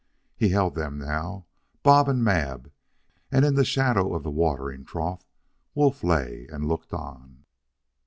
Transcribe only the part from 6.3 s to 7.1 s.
and looked